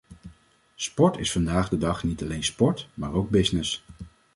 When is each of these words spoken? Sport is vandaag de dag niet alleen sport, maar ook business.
Sport 0.75 1.17
is 1.17 1.31
vandaag 1.31 1.69
de 1.69 1.77
dag 1.77 2.03
niet 2.03 2.23
alleen 2.23 2.43
sport, 2.43 2.87
maar 2.93 3.13
ook 3.13 3.29
business. 3.29 3.83